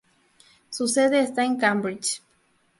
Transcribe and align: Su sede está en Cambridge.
Su 0.71 0.87
sede 0.87 1.19
está 1.19 1.45
en 1.45 1.57
Cambridge. 1.57 2.23